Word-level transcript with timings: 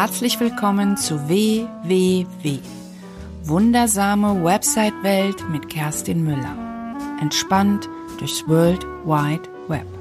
Herzlich 0.00 0.40
willkommen 0.40 0.96
zu 0.96 1.28
WWW. 1.28 2.58
Wundersame 3.42 4.42
Website-Welt 4.42 5.46
mit 5.50 5.68
Kerstin 5.68 6.24
Müller. 6.24 6.56
Entspannt 7.20 7.86
durchs 8.18 8.48
World 8.48 8.82
Wide 9.04 9.46
Web. 9.68 9.99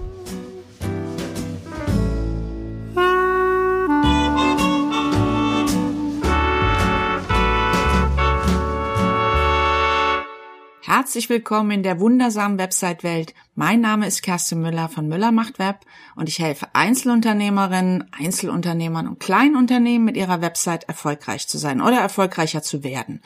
Herzlich 11.10 11.30
willkommen 11.32 11.72
in 11.72 11.82
der 11.82 12.00
wundersamen 12.00 12.60
Website-Welt. 12.60 13.34
Mein 13.56 13.82
Name 13.82 14.06
ist 14.06 14.22
Kerstin 14.22 14.62
Müller 14.62 14.90
von 14.90 15.08
Müller 15.08 15.32
macht 15.32 15.58
Web 15.58 15.80
und 16.16 16.30
ich 16.30 16.38
helfe 16.38 16.68
Einzelunternehmerinnen, 16.74 18.12
Einzelunternehmern 18.12 19.08
und 19.08 19.20
Kleinunternehmen 19.20 20.06
mit 20.06 20.18
ihrer 20.18 20.42
Website 20.42 20.84
erfolgreich 20.84 21.48
zu 21.48 21.58
sein 21.58 21.82
oder 21.82 21.98
erfolgreicher 22.00 22.62
zu 22.62 22.84
werden 22.84 23.24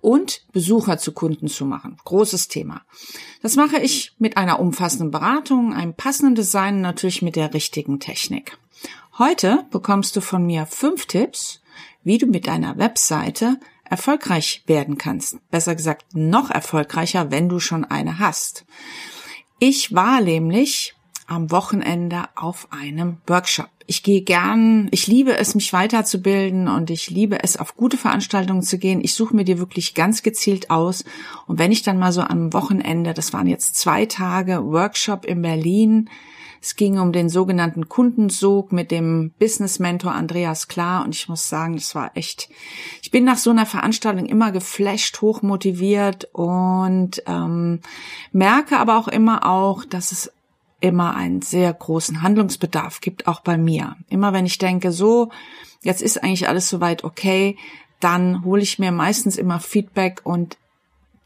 und 0.00 0.44
Besucher 0.50 0.98
zu 0.98 1.12
Kunden 1.12 1.46
zu 1.46 1.66
machen. 1.66 1.98
Großes 2.04 2.48
Thema. 2.48 2.82
Das 3.42 3.54
mache 3.54 3.78
ich 3.78 4.16
mit 4.18 4.36
einer 4.36 4.58
umfassenden 4.58 5.12
Beratung, 5.12 5.72
einem 5.72 5.94
passenden 5.94 6.34
Design 6.34 6.74
und 6.74 6.82
natürlich 6.82 7.22
mit 7.22 7.36
der 7.36 7.54
richtigen 7.54 8.00
Technik. 8.00 8.58
Heute 9.18 9.66
bekommst 9.70 10.16
du 10.16 10.20
von 10.20 10.44
mir 10.44 10.66
fünf 10.66 11.06
Tipps, 11.06 11.60
wie 12.02 12.18
du 12.18 12.26
mit 12.26 12.48
deiner 12.48 12.76
Webseite 12.76 13.60
erfolgreich 13.88 14.62
werden 14.66 14.98
kannst. 14.98 15.38
Besser 15.50 15.74
gesagt, 15.74 16.14
noch 16.14 16.50
erfolgreicher, 16.50 17.30
wenn 17.30 17.48
du 17.48 17.60
schon 17.60 17.84
eine 17.84 18.18
hast. 18.18 18.64
Ich 19.58 19.94
war 19.94 20.20
nämlich 20.20 20.94
am 21.26 21.50
Wochenende 21.50 22.24
auf 22.34 22.68
einem 22.70 23.18
Workshop. 23.26 23.68
Ich 23.86 24.02
gehe 24.02 24.22
gern, 24.22 24.88
ich 24.92 25.06
liebe 25.06 25.36
es, 25.36 25.54
mich 25.54 25.72
weiterzubilden 25.72 26.68
und 26.68 26.90
ich 26.90 27.10
liebe 27.10 27.42
es, 27.42 27.56
auf 27.58 27.76
gute 27.76 27.98
Veranstaltungen 27.98 28.62
zu 28.62 28.78
gehen. 28.78 29.02
Ich 29.02 29.14
suche 29.14 29.36
mir 29.36 29.44
die 29.44 29.58
wirklich 29.58 29.94
ganz 29.94 30.22
gezielt 30.22 30.70
aus. 30.70 31.04
Und 31.46 31.58
wenn 31.58 31.72
ich 31.72 31.82
dann 31.82 31.98
mal 31.98 32.12
so 32.12 32.22
am 32.22 32.52
Wochenende, 32.52 33.12
das 33.12 33.32
waren 33.32 33.46
jetzt 33.46 33.76
zwei 33.76 34.06
Tage 34.06 34.64
Workshop 34.64 35.26
in 35.26 35.42
Berlin, 35.42 36.08
es 36.64 36.76
ging 36.76 36.98
um 36.98 37.12
den 37.12 37.28
sogenannten 37.28 37.90
Kundensog 37.90 38.72
mit 38.72 38.90
dem 38.90 39.34
Business 39.38 39.80
Mentor 39.80 40.12
Andreas 40.12 40.66
Klar 40.66 41.04
und 41.04 41.14
ich 41.14 41.28
muss 41.28 41.46
sagen, 41.50 41.74
das 41.74 41.94
war 41.94 42.16
echt. 42.16 42.48
Ich 43.02 43.10
bin 43.10 43.22
nach 43.24 43.36
so 43.36 43.50
einer 43.50 43.66
Veranstaltung 43.66 44.24
immer 44.24 44.50
geflasht, 44.50 45.20
hochmotiviert 45.20 46.30
und 46.32 47.22
ähm, 47.26 47.80
merke 48.32 48.78
aber 48.78 48.96
auch 48.96 49.08
immer 49.08 49.44
auch, 49.44 49.84
dass 49.84 50.10
es 50.10 50.32
immer 50.80 51.14
einen 51.14 51.42
sehr 51.42 51.70
großen 51.70 52.22
Handlungsbedarf 52.22 53.02
gibt, 53.02 53.26
auch 53.26 53.40
bei 53.40 53.58
mir. 53.58 53.96
Immer 54.08 54.32
wenn 54.32 54.46
ich 54.46 54.56
denke, 54.56 54.90
so, 54.90 55.28
jetzt 55.82 56.00
ist 56.00 56.24
eigentlich 56.24 56.48
alles 56.48 56.70
soweit 56.70 57.04
okay, 57.04 57.58
dann 58.00 58.42
hole 58.42 58.62
ich 58.62 58.78
mir 58.78 58.90
meistens 58.90 59.36
immer 59.36 59.60
Feedback 59.60 60.22
und 60.24 60.56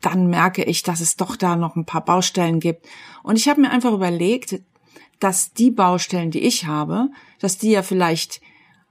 dann 0.01 0.27
merke 0.27 0.65
ich, 0.65 0.83
dass 0.83 1.01
es 1.01 1.15
doch 1.15 1.37
da 1.37 1.55
noch 1.55 1.77
ein 1.77 1.85
paar 1.85 2.05
Baustellen 2.05 2.59
gibt. 2.59 2.87
Und 3.23 3.37
ich 3.37 3.49
habe 3.49 3.61
mir 3.61 3.71
einfach 3.71 3.93
überlegt, 3.93 4.61
dass 5.21 5.53
die 5.53 5.71
Baustellen, 5.71 6.31
die 6.31 6.41
ich 6.41 6.67
habe, 6.67 7.09
dass 7.41 7.59
die 7.59 7.71
ja 7.71 7.83
vielleicht 7.83 8.41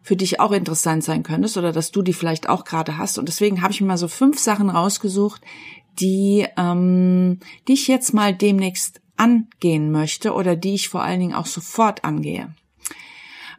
für 0.02 0.16
dich 0.16 0.40
auch 0.40 0.52
interessant 0.52 1.04
sein 1.04 1.24
könntest 1.24 1.58
oder 1.58 1.72
dass 1.72 1.92
du 1.92 2.02
die 2.02 2.14
vielleicht 2.14 2.48
auch 2.48 2.64
gerade 2.64 2.98
hast. 2.98 3.18
Und 3.18 3.28
deswegen 3.28 3.62
habe 3.62 3.74
ich 3.74 3.82
mir 3.82 3.88
mal 3.88 3.98
so 3.98 4.08
fünf 4.08 4.40
Sachen 4.40 4.70
rausgesucht, 4.70 5.42
die, 6.00 6.48
ähm, 6.56 7.40
die 7.68 7.74
ich 7.74 7.88
jetzt 7.88 8.14
mal 8.14 8.34
demnächst 8.34 9.02
angehen 9.18 9.92
möchte 9.92 10.34
oder 10.34 10.56
die 10.56 10.76
ich 10.76 10.90
vor 10.90 11.04
allen 11.04 11.20
Dingen 11.20 11.34
auch 11.34 11.46
sofort 11.46 12.06
angehe. 12.06 12.54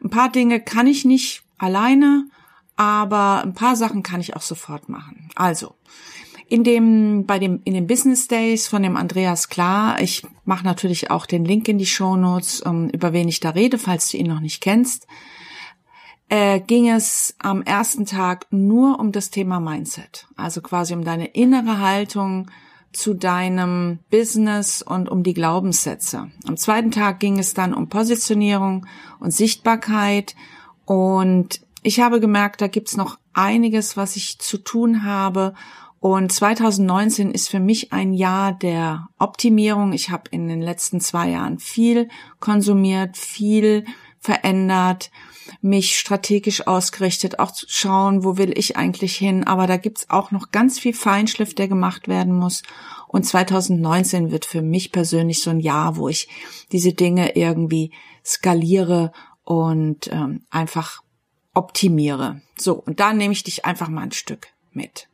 Ein 0.03 0.09
paar 0.09 0.31
Dinge 0.31 0.59
kann 0.59 0.87
ich 0.87 1.05
nicht 1.05 1.43
alleine, 1.57 2.25
aber 2.75 3.43
ein 3.43 3.53
paar 3.53 3.75
Sachen 3.75 4.03
kann 4.03 4.21
ich 4.21 4.35
auch 4.35 4.41
sofort 4.41 4.87
machen. 4.89 5.29
Also, 5.35 5.75
in 6.49 6.63
dem, 6.63 7.25
bei 7.27 7.37
dem, 7.37 7.61
in 7.63 7.75
den 7.75 7.85
Business 7.85 8.27
Days 8.27 8.67
von 8.67 8.81
dem 8.81 8.97
Andreas 8.97 9.49
Klar, 9.49 10.01
ich 10.01 10.25
mache 10.45 10.65
natürlich 10.65 11.11
auch 11.11 11.27
den 11.27 11.45
Link 11.45 11.67
in 11.67 11.77
die 11.77 11.85
Show 11.85 12.15
Notes, 12.15 12.63
ähm, 12.65 12.89
über 12.89 13.13
wen 13.13 13.27
ich 13.27 13.39
da 13.39 13.51
rede, 13.51 13.77
falls 13.77 14.09
du 14.09 14.17
ihn 14.17 14.27
noch 14.27 14.39
nicht 14.39 14.59
kennst, 14.59 15.05
äh, 16.27 16.59
ging 16.59 16.89
es 16.89 17.35
am 17.37 17.61
ersten 17.61 18.05
Tag 18.05 18.47
nur 18.49 18.99
um 18.99 19.11
das 19.11 19.29
Thema 19.29 19.59
Mindset. 19.59 20.27
Also 20.35 20.61
quasi 20.61 20.95
um 20.95 21.03
deine 21.03 21.27
innere 21.27 21.79
Haltung 21.79 22.49
zu 22.91 23.13
deinem 23.13 23.99
Business 24.09 24.81
und 24.81 25.07
um 25.07 25.21
die 25.21 25.35
Glaubenssätze. 25.35 26.31
Am 26.47 26.57
zweiten 26.57 26.89
Tag 26.89 27.19
ging 27.19 27.37
es 27.37 27.53
dann 27.53 27.75
um 27.75 27.89
Positionierung 27.89 28.87
und 29.19 29.31
Sichtbarkeit 29.31 30.35
und 30.85 31.61
ich 31.83 31.99
habe 31.99 32.19
gemerkt, 32.19 32.61
da 32.61 32.67
gibt's 32.67 32.97
noch 32.97 33.19
einiges, 33.33 33.95
was 33.95 34.15
ich 34.15 34.39
zu 34.39 34.57
tun 34.57 35.03
habe 35.03 35.53
und 35.99 36.31
2019 36.31 37.31
ist 37.31 37.49
für 37.49 37.59
mich 37.59 37.91
ein 37.91 38.13
Jahr 38.13 38.53
der 38.53 39.09
Optimierung. 39.17 39.91
Ich 39.91 40.09
habe 40.09 40.29
in 40.31 40.47
den 40.47 40.61
letzten 40.61 41.01
zwei 41.01 41.29
Jahren 41.29 41.59
viel 41.59 42.07
konsumiert, 42.39 43.17
viel 43.17 43.83
verändert, 44.17 45.11
mich 45.61 45.99
strategisch 45.99 46.67
ausgerichtet, 46.67 47.39
auch 47.39 47.51
zu 47.51 47.65
schauen, 47.67 48.23
wo 48.23 48.37
will 48.37 48.57
ich 48.57 48.77
eigentlich 48.77 49.17
hin. 49.17 49.43
Aber 49.43 49.67
da 49.67 49.75
gibt's 49.75 50.09
auch 50.09 50.31
noch 50.31 50.51
ganz 50.51 50.79
viel 50.79 50.93
Feinschliff, 50.93 51.53
der 51.53 51.67
gemacht 51.67 52.07
werden 52.07 52.33
muss. 52.33 52.63
Und 53.07 53.25
2019 53.25 54.31
wird 54.31 54.45
für 54.45 54.61
mich 54.61 54.93
persönlich 54.93 55.41
so 55.41 55.49
ein 55.49 55.59
Jahr, 55.59 55.97
wo 55.97 56.07
ich 56.07 56.29
diese 56.71 56.93
Dinge 56.93 57.35
irgendwie 57.35 57.91
skaliere 58.23 59.11
und 59.43 60.09
ähm, 60.13 60.45
einfach 60.49 61.01
optimiere. 61.53 62.41
So, 62.57 62.75
und 62.75 63.01
da 63.01 63.11
nehme 63.11 63.33
ich 63.33 63.43
dich 63.43 63.65
einfach 63.65 63.89
mal 63.89 64.03
ein 64.03 64.11
Stück 64.11 64.47
mit. 64.71 65.08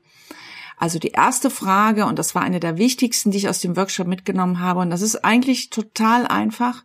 Also 0.78 1.00
die 1.00 1.09
erste 1.09 1.50
Frage, 1.50 2.06
und 2.06 2.19
das 2.19 2.36
war 2.36 2.41
eine 2.41 2.59
der 2.59 2.78
wichtigsten, 2.78 3.31
die 3.31 3.38
ich 3.38 3.50
aus 3.50 3.59
dem 3.59 3.78
Workshop 3.78 4.08
mitgenommen 4.08 4.59
habe, 4.59 4.81
und 4.81 4.90
das 4.90 5.02
ist 5.02 5.24
eigentlich 5.24 5.69
total 5.69 6.28
einfach, 6.28 6.84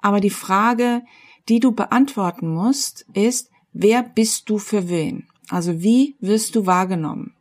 aber 0.00 0.20
die 0.20 0.30
Frage, 0.30 1.02
die 1.48 1.60
du 1.60 1.72
beantworten 1.72 2.48
musst, 2.48 3.06
ist, 3.12 3.50
wer 3.72 4.02
bist 4.02 4.50
du 4.50 4.58
für 4.58 4.88
wen? 4.88 5.26
Also 5.48 5.82
wie 5.82 6.16
wirst 6.20 6.54
du 6.54 6.66
wahrgenommen? 6.66 7.34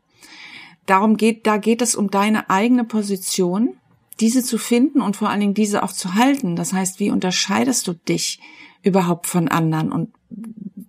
Darum 0.85 1.17
geht, 1.17 1.45
da 1.45 1.57
geht 1.57 1.81
es 1.81 1.95
um 1.95 2.09
deine 2.09 2.49
eigene 2.49 2.85
Position, 2.85 3.75
diese 4.19 4.43
zu 4.43 4.57
finden 4.57 5.01
und 5.01 5.17
vor 5.17 5.29
allen 5.29 5.41
Dingen 5.41 5.53
diese 5.53 5.83
auch 5.83 5.91
zu 5.91 6.15
halten. 6.15 6.55
Das 6.55 6.73
heißt, 6.73 6.99
wie 6.99 7.11
unterscheidest 7.11 7.87
du 7.87 7.93
dich 7.93 8.39
überhaupt 8.81 9.27
von 9.27 9.47
anderen 9.47 9.91
und 9.91 10.13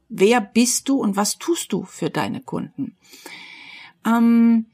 wer 0.09 0.41
bist 0.41 0.89
du 0.89 1.01
und 1.01 1.17
was 1.17 1.39
tust 1.39 1.73
du 1.73 1.85
für 1.85 2.11
deine 2.11 2.41
Kunden? 2.41 2.97
Ähm, 4.07 4.67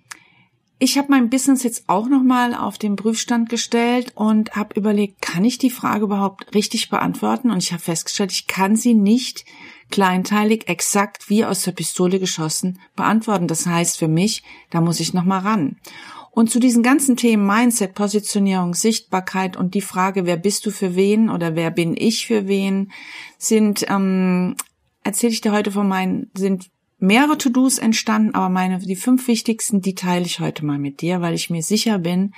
ich 0.78 0.98
habe 0.98 1.08
mein 1.10 1.30
Business 1.30 1.62
jetzt 1.62 1.84
auch 1.86 2.08
nochmal 2.08 2.54
auf 2.54 2.78
den 2.78 2.96
Prüfstand 2.96 3.48
gestellt 3.48 4.12
und 4.16 4.56
habe 4.56 4.78
überlegt, 4.78 5.22
kann 5.22 5.44
ich 5.44 5.58
die 5.58 5.70
Frage 5.70 6.04
überhaupt 6.04 6.54
richtig 6.54 6.90
beantworten? 6.90 7.50
Und 7.50 7.62
ich 7.62 7.72
habe 7.72 7.82
festgestellt, 7.82 8.32
ich 8.32 8.46
kann 8.46 8.76
sie 8.76 8.94
nicht 8.94 9.44
kleinteilig, 9.90 10.68
exakt 10.68 11.30
wie 11.30 11.44
aus 11.44 11.62
der 11.62 11.72
Pistole 11.72 12.18
geschossen 12.18 12.80
beantworten. 12.96 13.46
Das 13.46 13.66
heißt 13.66 13.98
für 13.98 14.08
mich, 14.08 14.42
da 14.70 14.80
muss 14.80 15.00
ich 15.00 15.14
nochmal 15.14 15.40
ran. 15.40 15.76
Und 16.32 16.50
zu 16.50 16.58
diesen 16.58 16.82
ganzen 16.82 17.16
Themen 17.16 17.46
Mindset, 17.46 17.94
Positionierung, 17.94 18.74
Sichtbarkeit 18.74 19.56
und 19.56 19.74
die 19.74 19.80
Frage, 19.80 20.26
wer 20.26 20.36
bist 20.36 20.66
du 20.66 20.72
für 20.72 20.96
wen 20.96 21.30
oder 21.30 21.54
wer 21.54 21.70
bin 21.70 21.94
ich 21.96 22.26
für 22.26 22.48
wen, 22.48 22.90
sind, 23.38 23.86
ähm, 23.88 24.56
erzähle 25.04 25.32
ich 25.32 25.42
dir 25.42 25.52
heute 25.52 25.70
von 25.70 25.86
meinen, 25.86 26.32
sind 26.34 26.70
mehrere 27.04 27.38
To-Dos 27.38 27.78
entstanden, 27.78 28.34
aber 28.34 28.48
meine, 28.48 28.78
die 28.78 28.96
fünf 28.96 29.28
wichtigsten, 29.28 29.80
die 29.80 29.94
teile 29.94 30.24
ich 30.24 30.40
heute 30.40 30.64
mal 30.64 30.78
mit 30.78 31.00
dir, 31.00 31.20
weil 31.20 31.34
ich 31.34 31.50
mir 31.50 31.62
sicher 31.62 31.98
bin, 31.98 32.34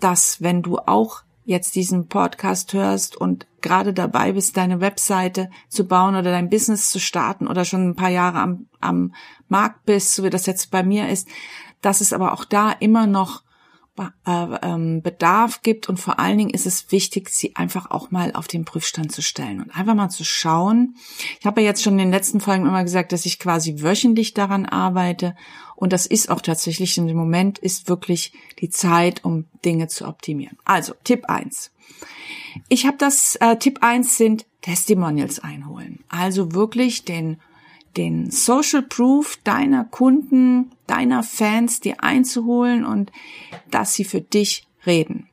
dass 0.00 0.42
wenn 0.42 0.62
du 0.62 0.78
auch 0.78 1.22
jetzt 1.44 1.74
diesen 1.74 2.06
Podcast 2.06 2.72
hörst 2.72 3.16
und 3.16 3.46
gerade 3.60 3.92
dabei 3.92 4.32
bist, 4.32 4.56
deine 4.56 4.80
Webseite 4.80 5.50
zu 5.68 5.86
bauen 5.86 6.14
oder 6.14 6.30
dein 6.30 6.50
Business 6.50 6.90
zu 6.90 7.00
starten 7.00 7.48
oder 7.48 7.64
schon 7.64 7.90
ein 7.90 7.96
paar 7.96 8.10
Jahre 8.10 8.38
am, 8.38 8.66
am 8.80 9.14
Markt 9.48 9.84
bist, 9.84 10.14
so 10.14 10.22
wie 10.22 10.30
das 10.30 10.46
jetzt 10.46 10.70
bei 10.70 10.82
mir 10.82 11.08
ist, 11.08 11.28
dass 11.80 12.00
es 12.00 12.12
aber 12.12 12.32
auch 12.32 12.44
da 12.44 12.70
immer 12.70 13.06
noch 13.06 13.42
Bedarf 13.94 15.62
gibt 15.62 15.88
und 15.88 16.00
vor 16.00 16.18
allen 16.18 16.38
Dingen 16.38 16.50
ist 16.50 16.66
es 16.66 16.90
wichtig, 16.90 17.28
sie 17.28 17.56
einfach 17.56 17.90
auch 17.90 18.10
mal 18.10 18.32
auf 18.32 18.48
den 18.48 18.64
Prüfstand 18.64 19.12
zu 19.12 19.20
stellen 19.20 19.60
und 19.60 19.70
einfach 19.76 19.94
mal 19.94 20.08
zu 20.08 20.24
schauen. 20.24 20.96
Ich 21.38 21.44
habe 21.46 21.60
ja 21.60 21.68
jetzt 21.68 21.82
schon 21.82 21.94
in 21.94 21.98
den 21.98 22.10
letzten 22.10 22.40
Folgen 22.40 22.66
immer 22.66 22.82
gesagt, 22.84 23.12
dass 23.12 23.26
ich 23.26 23.38
quasi 23.38 23.82
wöchentlich 23.82 24.32
daran 24.32 24.64
arbeite 24.64 25.36
und 25.76 25.92
das 25.92 26.06
ist 26.06 26.30
auch 26.30 26.40
tatsächlich 26.40 26.96
im 26.96 27.12
Moment 27.14 27.58
ist 27.58 27.88
wirklich 27.88 28.32
die 28.60 28.70
Zeit, 28.70 29.24
um 29.24 29.46
Dinge 29.64 29.88
zu 29.88 30.06
optimieren. 30.06 30.56
Also 30.64 30.94
Tipp 31.04 31.26
eins: 31.26 31.70
Ich 32.68 32.86
habe 32.86 32.96
das 32.96 33.36
äh, 33.36 33.56
Tipp 33.56 33.78
eins 33.82 34.16
sind 34.16 34.46
Testimonials 34.62 35.40
einholen. 35.40 36.04
Also 36.08 36.54
wirklich 36.54 37.04
den 37.04 37.40
den 37.96 38.30
Social 38.30 38.82
Proof 38.82 39.38
deiner 39.44 39.84
Kunden, 39.84 40.72
deiner 40.86 41.22
Fans 41.22 41.80
dir 41.80 42.02
einzuholen 42.02 42.84
und 42.84 43.12
dass 43.70 43.94
sie 43.94 44.04
für 44.04 44.20
dich 44.20 44.66
reden. 44.86 45.28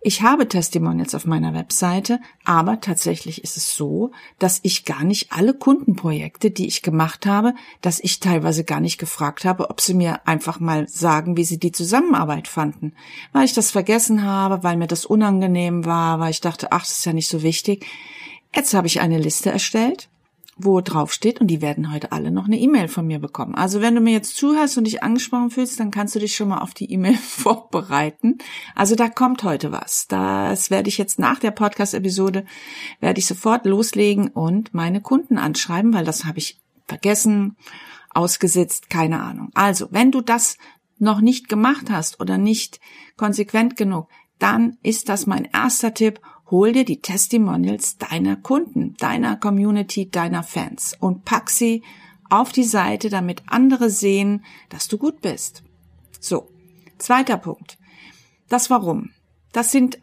Ich 0.00 0.22
habe 0.22 0.48
Testimonials 0.48 1.14
auf 1.14 1.26
meiner 1.26 1.54
Webseite, 1.54 2.20
aber 2.44 2.80
tatsächlich 2.80 3.42
ist 3.42 3.56
es 3.56 3.74
so, 3.74 4.12
dass 4.38 4.60
ich 4.62 4.84
gar 4.84 5.02
nicht 5.02 5.32
alle 5.32 5.54
Kundenprojekte, 5.54 6.52
die 6.52 6.68
ich 6.68 6.82
gemacht 6.82 7.26
habe, 7.26 7.54
dass 7.80 7.98
ich 7.98 8.20
teilweise 8.20 8.62
gar 8.62 8.80
nicht 8.80 8.98
gefragt 8.98 9.44
habe, 9.44 9.70
ob 9.70 9.80
sie 9.80 9.94
mir 9.94 10.26
einfach 10.26 10.60
mal 10.60 10.86
sagen, 10.86 11.36
wie 11.36 11.44
sie 11.44 11.58
die 11.58 11.72
Zusammenarbeit 11.72 12.46
fanden. 12.46 12.92
Weil 13.32 13.44
ich 13.44 13.54
das 13.54 13.72
vergessen 13.72 14.22
habe, 14.22 14.62
weil 14.62 14.76
mir 14.76 14.86
das 14.86 15.04
unangenehm 15.04 15.84
war, 15.84 16.20
weil 16.20 16.30
ich 16.30 16.40
dachte, 16.40 16.70
ach, 16.70 16.82
das 16.82 16.98
ist 16.98 17.04
ja 17.04 17.12
nicht 17.12 17.28
so 17.28 17.42
wichtig. 17.42 17.84
Jetzt 18.54 18.74
habe 18.74 18.86
ich 18.86 19.00
eine 19.00 19.18
Liste 19.18 19.50
erstellt 19.50 20.08
wo 20.58 20.80
drauf 20.80 21.12
steht 21.12 21.40
und 21.40 21.46
die 21.46 21.62
werden 21.62 21.92
heute 21.92 22.10
alle 22.10 22.32
noch 22.32 22.46
eine 22.46 22.58
E-Mail 22.58 22.88
von 22.88 23.06
mir 23.06 23.20
bekommen. 23.20 23.54
Also 23.54 23.80
wenn 23.80 23.94
du 23.94 24.00
mir 24.00 24.12
jetzt 24.12 24.36
zuhörst 24.36 24.76
und 24.76 24.84
dich 24.84 25.02
angesprochen 25.02 25.50
fühlst, 25.50 25.78
dann 25.78 25.92
kannst 25.92 26.16
du 26.16 26.18
dich 26.18 26.34
schon 26.34 26.48
mal 26.48 26.58
auf 26.58 26.74
die 26.74 26.92
E-Mail 26.92 27.16
vorbereiten. 27.22 28.38
Also 28.74 28.96
da 28.96 29.08
kommt 29.08 29.44
heute 29.44 29.70
was. 29.70 30.08
Das 30.08 30.70
werde 30.70 30.88
ich 30.88 30.98
jetzt 30.98 31.18
nach 31.18 31.38
der 31.38 31.52
Podcast-Episode, 31.52 32.44
werde 33.00 33.20
ich 33.20 33.26
sofort 33.26 33.66
loslegen 33.66 34.28
und 34.28 34.74
meine 34.74 35.00
Kunden 35.00 35.38
anschreiben, 35.38 35.94
weil 35.94 36.04
das 36.04 36.24
habe 36.24 36.38
ich 36.38 36.60
vergessen, 36.86 37.56
ausgesetzt, 38.10 38.90
keine 38.90 39.20
Ahnung. 39.22 39.50
Also 39.54 39.88
wenn 39.90 40.10
du 40.10 40.20
das 40.20 40.56
noch 40.98 41.20
nicht 41.20 41.48
gemacht 41.48 41.90
hast 41.90 42.20
oder 42.20 42.36
nicht 42.36 42.80
konsequent 43.16 43.76
genug, 43.76 44.08
dann 44.38 44.76
ist 44.82 45.08
das 45.08 45.26
mein 45.26 45.44
erster 45.44 45.94
Tipp 45.94 46.20
hol 46.50 46.72
dir 46.72 46.84
die 46.84 47.00
Testimonials 47.00 47.98
deiner 47.98 48.36
Kunden, 48.36 48.94
deiner 48.98 49.36
Community, 49.36 50.10
deiner 50.10 50.42
Fans 50.42 50.96
und 50.98 51.24
pack 51.24 51.50
sie 51.50 51.82
auf 52.30 52.52
die 52.52 52.64
Seite, 52.64 53.08
damit 53.08 53.42
andere 53.46 53.90
sehen, 53.90 54.44
dass 54.68 54.88
du 54.88 54.98
gut 54.98 55.20
bist. 55.20 55.62
So, 56.20 56.50
zweiter 56.98 57.38
Punkt. 57.38 57.78
Das 58.48 58.70
Warum. 58.70 59.10
Das 59.52 59.72
sind, 59.72 59.98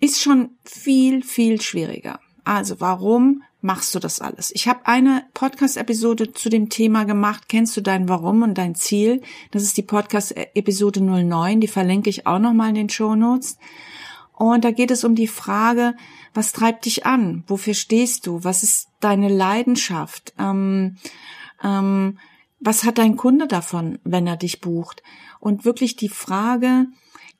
ist 0.00 0.20
schon 0.20 0.50
viel, 0.64 1.22
viel 1.22 1.60
schwieriger. 1.60 2.20
Also 2.44 2.80
warum 2.80 3.42
machst 3.60 3.94
du 3.94 3.98
das 3.98 4.20
alles? 4.20 4.50
Ich 4.54 4.66
habe 4.66 4.86
eine 4.86 5.24
Podcast-Episode 5.34 6.32
zu 6.32 6.48
dem 6.48 6.68
Thema 6.68 7.04
gemacht. 7.04 7.48
Kennst 7.48 7.76
du 7.76 7.80
dein 7.80 8.08
Warum 8.08 8.42
und 8.42 8.56
dein 8.56 8.74
Ziel? 8.74 9.22
Das 9.50 9.62
ist 9.62 9.76
die 9.76 9.82
Podcast-Episode 9.82 11.00
09. 11.00 11.60
Die 11.60 11.68
verlinke 11.68 12.10
ich 12.10 12.26
auch 12.26 12.38
nochmal 12.38 12.70
in 12.70 12.74
den 12.76 12.88
Show 12.88 13.14
Notes. 13.14 13.58
Und 14.40 14.64
da 14.64 14.70
geht 14.70 14.90
es 14.90 15.04
um 15.04 15.14
die 15.14 15.26
Frage, 15.26 15.94
was 16.32 16.52
treibt 16.52 16.86
dich 16.86 17.04
an? 17.04 17.44
Wofür 17.46 17.74
stehst 17.74 18.26
du? 18.26 18.42
Was 18.42 18.62
ist 18.62 18.88
deine 18.98 19.28
Leidenschaft? 19.28 20.32
Ähm, 20.38 20.96
ähm, 21.62 22.18
was 22.58 22.84
hat 22.84 22.96
dein 22.96 23.16
Kunde 23.16 23.46
davon, 23.46 23.98
wenn 24.02 24.26
er 24.26 24.38
dich 24.38 24.62
bucht? 24.62 25.02
Und 25.40 25.66
wirklich 25.66 25.94
die 25.94 26.08
Frage, 26.08 26.86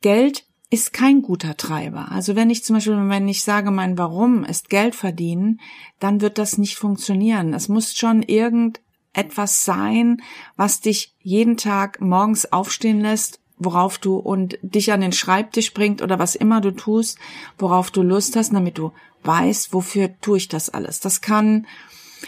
Geld 0.02 0.44
ist 0.69 0.93
kein 0.93 1.23
guter 1.23 1.56
Treiber. 1.56 2.12
Also 2.12 2.37
wenn 2.37 2.50
ich 2.50 2.64
zum 2.64 2.76
Beispiel, 2.76 3.08
wenn 3.08 3.29
ich 3.29 3.44
sage, 3.44 3.70
mein 3.70 3.97
Warum 3.97 4.44
ist 4.44 4.69
Geld 4.69 4.94
verdienen, 4.94 5.58
dann 6.00 6.20
wird 6.20 6.37
das 6.37 6.58
nicht 6.58 6.76
funktionieren. 6.76 7.55
Es 7.55 7.70
muss 7.70 7.94
schon 7.94 8.23
irgendetwas 8.23 9.64
sein, 9.64 10.20
was 10.56 10.82
dich 10.82 11.14
jeden 11.23 11.56
Tag 11.56 12.02
morgens 12.02 12.52
aufstehen 12.52 13.00
lässt 13.00 13.39
worauf 13.61 13.99
du 13.99 14.17
und 14.17 14.59
dich 14.62 14.93
an 14.93 15.01
den 15.01 15.12
Schreibtisch 15.12 15.73
bringt 15.73 16.03
oder 16.03 16.19
was 16.19 16.35
immer 16.35 16.61
du 16.61 16.73
tust, 16.73 17.19
worauf 17.59 17.91
du 17.91 18.03
Lust 18.03 18.35
hast, 18.35 18.53
damit 18.53 18.79
du 18.79 18.93
weißt, 19.23 19.73
wofür 19.73 20.19
tue 20.21 20.39
ich 20.39 20.49
das 20.49 20.71
alles. 20.71 20.99
Das 20.99 21.21
kann 21.21 21.67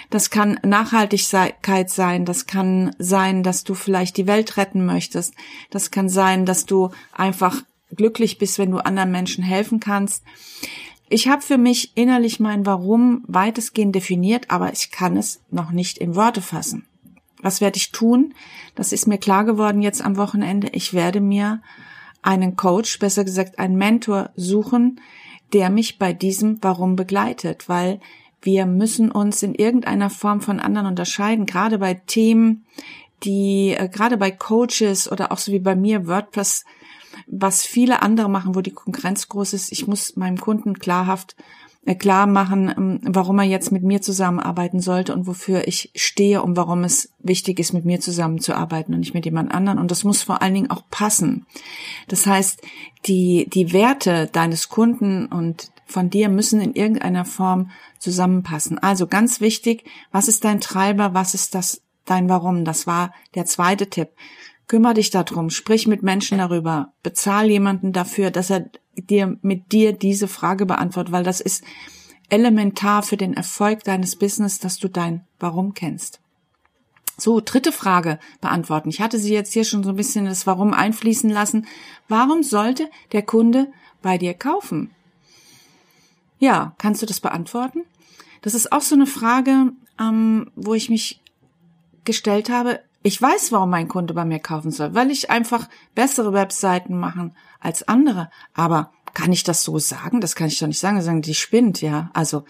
das 0.09 0.31
kann 0.31 0.59
Nachhaltigkeit 0.63 1.91
sein, 1.91 2.25
das 2.25 2.47
kann 2.47 2.95
sein, 2.99 3.43
dass 3.43 3.65
du 3.65 3.75
vielleicht 3.75 4.17
die 4.17 4.27
Welt 4.27 4.57
retten 4.57 4.87
möchtest, 4.87 5.35
das 5.71 5.91
kann 5.91 6.09
sein, 6.09 6.47
dass 6.47 6.65
du 6.65 6.91
einfach 7.13 7.63
glücklich 7.95 8.39
bist, 8.39 8.59
wenn 8.59 8.71
du 8.71 8.79
anderen 8.79 9.11
Menschen 9.11 9.45
helfen 9.45 9.81
kannst. 9.81 10.25
Ich 11.09 11.29
habe 11.29 11.43
für 11.43 11.59
mich 11.59 11.95
innerlich 11.95 12.41
mein 12.41 12.65
Warum 12.65 13.23
weitestgehend 13.27 13.95
definiert, 13.95 14.51
aber 14.51 14.73
ich 14.73 14.91
kann 14.91 15.17
es 15.19 15.41
noch 15.51 15.71
nicht 15.71 15.99
in 15.99 16.15
Worte 16.15 16.41
fassen. 16.41 16.87
Was 17.43 17.61
werde 17.61 17.77
ich 17.77 17.93
tun? 17.93 18.35
Das 18.75 18.93
ist 18.93 19.07
mir 19.07 19.19
klar 19.19 19.45
geworden 19.45 19.83
jetzt 19.83 20.03
am 20.03 20.17
Wochenende. 20.17 20.69
Ich 20.73 20.95
werde 20.95 21.21
mir 21.21 21.61
einen 22.23 22.57
Coach, 22.57 22.99
besser 22.99 23.25
gesagt 23.25 23.59
einen 23.59 23.77
Mentor 23.77 24.31
suchen, 24.37 25.01
der 25.53 25.69
mich 25.69 25.99
bei 25.99 26.13
diesem 26.13 26.59
Warum 26.63 26.97
begleitet, 26.97 27.69
weil 27.69 28.01
wir 28.41 28.67
müssen 28.67 29.11
uns 29.11 29.43
in 29.43 29.55
irgendeiner 29.55 30.11
Form 30.11 30.41
von 30.41 30.61
anderen 30.61 30.87
unterscheiden, 30.89 31.47
gerade 31.47 31.79
bei 31.79 31.95
Themen, 31.95 32.65
die 33.23 33.75
äh, 33.77 33.89
gerade 33.89 34.17
bei 34.17 34.31
Coaches 34.31 35.11
oder 35.11 35.31
auch 35.31 35.39
so 35.39 35.53
wie 35.53 35.61
bei 35.61 35.77
mir 35.77 36.07
WordPress, 36.07 36.65
was 37.27 37.65
viele 37.65 38.03
andere 38.03 38.29
machen, 38.29 38.55
wo 38.55 38.61
die 38.61 38.73
Konkurrenz 38.73 39.29
groß 39.29 39.53
ist. 39.53 39.71
Ich 39.71 39.87
muss 39.87 40.17
meinem 40.17 40.39
Kunden 40.39 40.79
klarhaft 40.79 41.37
klar 41.99 42.27
machen, 42.27 42.73
ähm, 42.77 43.01
warum 43.03 43.39
er 43.39 43.45
jetzt 43.45 43.73
mit 43.73 43.83
mir 43.83 44.01
zusammenarbeiten 44.01 44.81
sollte 44.81 45.15
und 45.15 45.27
wofür 45.27 45.67
ich 45.67 45.91
stehe 45.95 46.43
und 46.43 46.57
warum 46.57 46.85
es 46.85 47.13
wichtig 47.19 47.59
ist, 47.59 47.73
mit 47.73 47.85
mir 47.85 48.01
zusammenzuarbeiten 48.01 48.95
und 48.95 49.01
nicht 49.01 49.15
mit 49.15 49.25
jemand 49.25 49.53
anderen. 49.53 49.79
Und 49.79 49.91
das 49.91 50.05
muss 50.05 50.23
vor 50.23 50.43
allen 50.43 50.55
Dingen 50.55 50.71
auch 50.71 50.85
passen. 50.91 51.47
Das 52.09 52.27
heißt, 52.27 52.63
die, 53.07 53.49
die 53.53 53.73
Werte 53.73 54.29
deines 54.33 54.69
Kunden 54.69 55.27
und 55.27 55.73
von 55.87 56.09
dir 56.09 56.29
müssen 56.29 56.61
in 56.61 56.75
irgendeiner 56.75 57.25
Form 57.25 57.71
zusammenpassen. 57.99 58.79
Also 58.79 59.07
ganz 59.07 59.41
wichtig, 59.41 59.85
was 60.11 60.29
ist 60.29 60.45
dein 60.45 60.61
Treiber, 60.61 61.15
was 61.15 61.35
ist 61.35 61.55
das 61.55 61.83
dein 62.05 62.29
Warum? 62.29 62.65
Das 62.65 62.87
war 62.87 63.13
der 63.35 63.45
zweite 63.45 63.89
Tipp. 63.91 64.11
Kümmer 64.69 64.95
dich 64.95 65.11
darum, 65.11 65.51
sprich 65.51 65.87
mit 65.87 66.03
Menschen 66.03 66.39
darüber, 66.39 66.93
bezahl 67.03 67.51
jemanden 67.51 67.93
dafür, 67.93 68.31
dass 68.31 68.51
er 68.51 68.71
dir 68.97 69.39
mit 69.43 69.73
dir 69.73 69.93
diese 69.93 70.29
Frage 70.29 70.67
beantwortet, 70.67 71.13
weil 71.13 71.25
das 71.25 71.41
ist 71.41 71.65
elementar 72.29 73.03
für 73.03 73.17
den 73.17 73.35
Erfolg 73.35 73.85
deines 73.85 74.17
Business, 74.17 74.59
dass 74.59 74.79
du 74.79 74.89
dein 74.89 75.25
Warum 75.39 75.75
kennst. 75.75 76.21
So, 77.19 77.41
dritte 77.41 77.73
Frage 77.73 78.19
beantworten. 78.41 78.89
Ich 78.89 79.01
hatte 79.01 79.19
sie 79.19 79.35
jetzt 79.35 79.53
hier 79.53 79.65
schon 79.65 79.85
so 79.85 79.91
ein 79.91 79.97
bisschen 79.97 80.25
das 80.25 80.47
Warum 80.47 80.73
einfließen 80.73 81.31
lassen. 81.31 81.67
Warum 82.09 82.43
sollte 82.43 82.91
der 83.13 83.23
Kunde 83.23 83.71
bei 84.01 84.19
dir 84.19 84.35
kaufen? 84.35 84.91
Ja, 86.39 86.75
kannst 86.79 87.03
du 87.03 87.07
das 87.07 87.21
beantworten? 87.21 87.83
Das 88.41 88.55
ist 88.55 88.73
auch 88.73 88.81
so 88.81 88.95
eine 88.95 89.07
Frage, 89.07 89.73
ähm, 90.01 90.51
wo 90.57 90.75
ich 90.75 90.89
mich 90.89 91.21
gestellt 92.05 92.51
habe. 92.51 92.81
Ich 93.03 93.21
weiß, 93.21 93.53
warum 93.53 93.71
mein 93.71 93.89
Kunde 93.89 94.15
bei 94.15 94.25
mir 94.25 94.39
kaufen 94.39 94.71
soll, 94.71 94.95
weil 94.95 95.11
ich 95.11 95.31
einfach 95.31 95.69
bessere 95.95 96.33
Webseiten 96.33 96.97
machen 96.97 97.37
als 97.61 97.87
andere. 97.89 98.31
Aber 98.55 98.93
kann 99.15 99.33
ich 99.33 99.45
das 99.45 99.65
so 99.65 99.79
sagen? 99.79 100.21
Das 100.21 100.37
kann 100.37 100.47
ich 100.47 100.59
doch 100.59 100.67
nicht 100.67 100.79
sagen. 100.79 100.97
Die 100.97 101.03
sagen, 101.03 101.23
die 101.23 101.35
spinnt, 101.35 101.83
ja. 101.83 102.11
Also, 102.13 102.45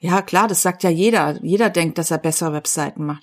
ja, 0.00 0.20
klar, 0.22 0.48
das 0.48 0.62
sagt 0.62 0.82
ja 0.82 0.90
jeder. 0.90 1.42
Jeder 1.42 1.70
denkt, 1.70 1.98
dass 1.98 2.10
er 2.10 2.18
bessere 2.18 2.52
Webseiten 2.52 3.06
macht. 3.06 3.22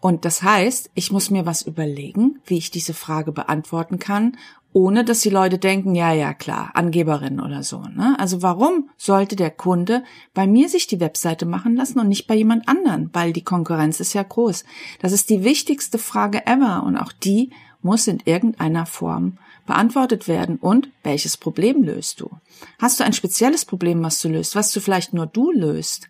Und 0.00 0.24
das 0.24 0.42
heißt, 0.42 0.90
ich 0.94 1.12
muss 1.12 1.30
mir 1.30 1.44
was 1.44 1.62
überlegen, 1.62 2.40
wie 2.46 2.56
ich 2.56 2.70
diese 2.70 2.94
Frage 2.94 3.32
beantworten 3.32 3.98
kann 3.98 4.38
ohne 4.72 5.04
dass 5.04 5.20
die 5.20 5.30
Leute 5.30 5.58
denken, 5.58 5.94
ja, 5.94 6.12
ja, 6.12 6.32
klar, 6.32 6.70
Angeberin 6.74 7.40
oder 7.40 7.62
so. 7.62 7.80
Ne? 7.80 8.16
Also 8.18 8.42
warum 8.42 8.88
sollte 8.96 9.34
der 9.34 9.50
Kunde 9.50 10.04
bei 10.32 10.46
mir 10.46 10.68
sich 10.68 10.86
die 10.86 11.00
Webseite 11.00 11.44
machen 11.44 11.74
lassen 11.74 11.98
und 11.98 12.08
nicht 12.08 12.26
bei 12.26 12.36
jemand 12.36 12.68
anderen? 12.68 13.10
Weil 13.12 13.32
die 13.32 13.42
Konkurrenz 13.42 13.98
ist 13.98 14.12
ja 14.12 14.22
groß. 14.22 14.64
Das 15.00 15.12
ist 15.12 15.28
die 15.28 15.42
wichtigste 15.42 15.98
Frage 15.98 16.46
ever 16.46 16.84
und 16.84 16.96
auch 16.96 17.12
die 17.12 17.50
muss 17.82 18.06
in 18.06 18.20
irgendeiner 18.24 18.86
Form 18.86 19.38
beantwortet 19.66 20.28
werden. 20.28 20.56
Und 20.56 20.88
welches 21.02 21.36
Problem 21.36 21.82
löst 21.82 22.20
du? 22.20 22.30
Hast 22.78 23.00
du 23.00 23.04
ein 23.04 23.12
spezielles 23.12 23.64
Problem, 23.64 24.02
was 24.02 24.20
du 24.20 24.28
löst, 24.28 24.54
was 24.54 24.70
du 24.70 24.80
vielleicht 24.80 25.14
nur 25.14 25.26
du 25.26 25.50
löst? 25.50 26.08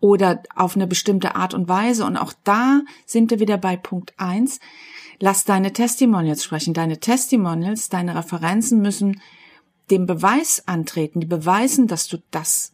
Oder 0.00 0.42
auf 0.54 0.76
eine 0.76 0.86
bestimmte 0.86 1.34
Art 1.34 1.54
und 1.54 1.68
Weise. 1.68 2.04
Und 2.04 2.16
auch 2.16 2.32
da 2.44 2.80
sind 3.06 3.30
wir 3.30 3.40
wieder 3.40 3.56
bei 3.56 3.76
Punkt 3.76 4.12
eins 4.16 4.60
Lass 5.24 5.46
deine 5.46 5.72
Testimonials 5.72 6.44
sprechen. 6.44 6.74
Deine 6.74 7.00
Testimonials, 7.00 7.88
deine 7.88 8.14
Referenzen 8.14 8.82
müssen 8.82 9.22
dem 9.90 10.04
Beweis 10.04 10.68
antreten, 10.68 11.18
die 11.18 11.26
beweisen, 11.26 11.86
dass 11.86 12.08
du 12.08 12.18
das 12.30 12.72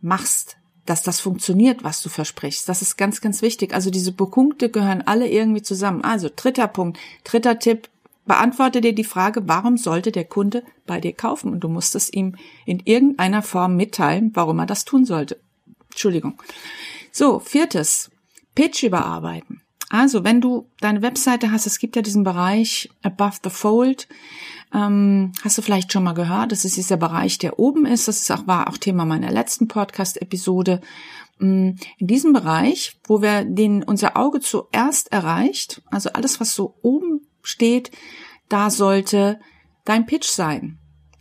machst, 0.00 0.56
dass 0.86 1.02
das 1.02 1.20
funktioniert, 1.20 1.84
was 1.84 2.00
du 2.00 2.08
versprichst. 2.08 2.70
Das 2.70 2.80
ist 2.80 2.96
ganz, 2.96 3.20
ganz 3.20 3.42
wichtig. 3.42 3.74
Also 3.74 3.90
diese 3.90 4.12
Punkte 4.12 4.70
gehören 4.70 5.02
alle 5.02 5.28
irgendwie 5.28 5.60
zusammen. 5.60 6.02
Also 6.02 6.30
dritter 6.34 6.68
Punkt, 6.68 6.98
dritter 7.22 7.58
Tipp, 7.58 7.90
beantworte 8.24 8.80
dir 8.80 8.94
die 8.94 9.04
Frage, 9.04 9.46
warum 9.46 9.76
sollte 9.76 10.10
der 10.10 10.24
Kunde 10.24 10.64
bei 10.86 11.00
dir 11.00 11.12
kaufen? 11.12 11.52
Und 11.52 11.60
du 11.60 11.68
musst 11.68 11.94
es 11.96 12.10
ihm 12.10 12.36
in 12.64 12.80
irgendeiner 12.86 13.42
Form 13.42 13.76
mitteilen, 13.76 14.30
warum 14.32 14.58
er 14.58 14.66
das 14.66 14.86
tun 14.86 15.04
sollte. 15.04 15.38
Entschuldigung. 15.90 16.40
So, 17.12 17.40
viertes, 17.40 18.10
Pitch 18.54 18.84
überarbeiten. 18.84 19.60
Also, 19.94 20.24
wenn 20.24 20.40
du 20.40 20.68
deine 20.80 21.02
Webseite 21.02 21.52
hast, 21.52 21.66
es 21.66 21.78
gibt 21.78 21.94
ja 21.96 22.02
diesen 22.02 22.24
Bereich 22.24 22.90
Above 23.02 23.38
the 23.44 23.50
Fold, 23.50 24.08
ähm, 24.72 25.32
hast 25.42 25.56
du 25.56 25.62
vielleicht 25.62 25.92
schon 25.92 26.02
mal 26.02 26.14
gehört, 26.14 26.52
das 26.52 26.64
ist 26.64 26.76
dieser 26.76 26.96
Bereich, 26.96 27.38
der 27.38 27.58
oben 27.58 27.86
ist. 27.86 28.08
Das 28.08 28.20
ist 28.20 28.30
auch, 28.32 28.46
war 28.46 28.68
auch 28.68 28.76
Thema 28.76 29.04
meiner 29.04 29.30
letzten 29.30 29.68
Podcast-Episode. 29.68 30.80
Mm, 31.38 31.72
in 31.98 32.06
diesem 32.06 32.32
Bereich, 32.32 32.98
wo 33.06 33.22
wir 33.22 33.44
den 33.44 33.82
unser 33.84 34.16
Auge 34.16 34.40
zuerst 34.40 35.12
erreicht, 35.12 35.82
also 35.90 36.10
alles, 36.10 36.40
was 36.40 36.54
so 36.54 36.74
oben 36.82 37.20
steht, 37.42 37.90
da 38.48 38.70
sollte 38.70 39.38
dein 39.84 40.06
Pitch 40.06 40.26
sein. 40.26 40.78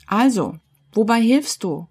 Also, 0.08 0.56
Wobei 0.94 1.22
hilfst 1.22 1.64
du? 1.64 1.88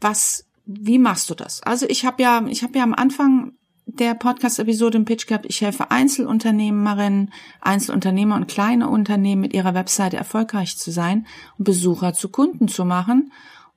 Was, 0.00 0.44
wie 0.66 0.98
machst 0.98 1.30
du 1.30 1.34
das? 1.34 1.62
Also 1.62 1.86
ich 1.88 2.04
habe 2.04 2.22
ja, 2.22 2.44
ich 2.46 2.62
habe 2.62 2.76
ja 2.78 2.84
am 2.84 2.94
Anfang 2.94 3.52
der 3.86 4.14
Podcast-Episode 4.14 4.98
im 4.98 5.04
Pitch 5.04 5.26
gehabt, 5.26 5.46
ich 5.48 5.60
helfe 5.60 5.90
Einzelunternehmerinnen, 5.90 7.32
Einzelunternehmer 7.60 8.36
und 8.36 8.48
kleine 8.48 8.88
Unternehmen 8.88 9.42
mit 9.42 9.54
ihrer 9.54 9.74
Webseite 9.74 10.16
erfolgreich 10.16 10.76
zu 10.78 10.90
sein 10.90 11.26
und 11.58 11.64
Besucher 11.64 12.14
zu 12.14 12.28
Kunden 12.28 12.68
zu 12.68 12.84
machen. 12.84 13.32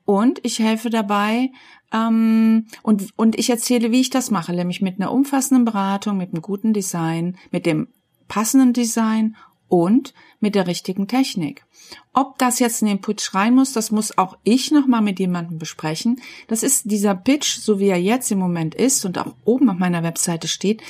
Und 0.06 0.40
ich 0.44 0.60
helfe 0.60 0.92
dabei 0.92 1.52
ähm, 1.92 2.68
und, 2.84 3.10
und 3.16 3.38
ich 3.38 3.50
erzähle, 3.50 3.92
wie 3.92 4.02
ich 4.02 4.12
das 4.12 4.30
mache, 4.30 4.54
nämlich 4.54 4.82
mit 4.82 5.00
einer 5.00 5.12
umfassenden 5.12 5.66
Beratung, 5.66 6.18
mit 6.18 6.32
einem 6.32 6.44
guten 6.44 6.74
Design, 6.74 7.38
mit 7.52 7.66
dem 7.66 7.88
passenden 8.28 8.74
Design 8.74 9.36
und 9.70 10.14
mit 10.40 10.56
der 10.56 10.68
richtigen 10.68 11.08
Technik. 11.08 11.66
Ob 12.14 12.38
das 12.38 12.60
jetzt 12.60 12.82
in 12.82 12.88
den 12.88 13.02
Pitch 13.02 13.34
rein 13.34 13.54
muss, 13.54 13.74
das 13.74 13.92
muss 13.92 14.18
auch 14.18 14.38
ich 14.44 14.72
nochmal 14.72 15.02
mit 15.02 15.20
jemandem 15.20 15.60
besprechen. 15.60 16.22
Das 16.48 16.64
ist 16.64 16.90
dieser 16.90 17.14
Pitch, 17.14 17.60
so 17.60 17.80
wie 17.80 17.90
er 17.90 18.02
jetzt 18.02 18.32
im 18.32 18.40
Moment 18.40 18.74
ist 18.74 19.06
und 19.06 19.18
auch 19.18 19.36
oben 19.44 19.70
auf 19.70 19.78
meiner 19.78 20.04
Webseite 20.04 20.48
steht, 20.48 20.82